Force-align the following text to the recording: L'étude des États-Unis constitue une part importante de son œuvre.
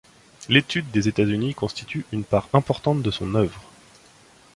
L'étude 0.49 0.89
des 0.89 1.07
États-Unis 1.07 1.53
constitue 1.53 2.07
une 2.11 2.23
part 2.23 2.49
importante 2.55 3.03
de 3.03 3.11
son 3.11 3.35
œuvre. 3.35 3.61